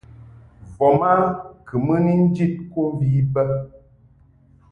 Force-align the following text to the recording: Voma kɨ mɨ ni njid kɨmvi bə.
Voma 0.77 1.11
kɨ 1.65 1.75
mɨ 1.85 1.93
ni 2.03 2.13
njid 2.25 2.53
kɨmvi 2.71 3.09
bə. 3.33 3.43